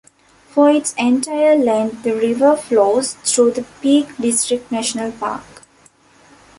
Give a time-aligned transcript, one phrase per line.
[0.47, 5.43] For its entire length the river flows through the Peak District National Park.